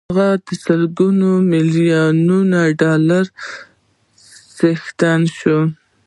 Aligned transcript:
هغه 0.09 0.27
د 0.45 0.47
سلګونه 0.63 1.27
ميليونه 1.51 2.61
ډالرو 2.81 3.33
څښتن 4.55 5.21
شو. 5.37 5.59